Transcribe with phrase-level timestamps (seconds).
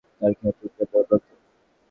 [0.19, 1.23] তার খ্যাতির জন্য অন্তত।